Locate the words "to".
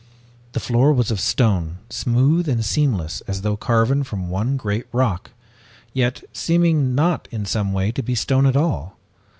7.91-8.01